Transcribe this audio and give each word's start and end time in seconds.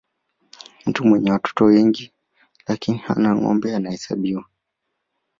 mtu 0.85 1.05
mwenye 1.05 1.31
watoto 1.31 1.65
wengi 1.65 2.11
lakini 2.67 2.97
hana 2.97 3.35
ngombe 3.35 3.75
anahesabiwa 3.75 4.45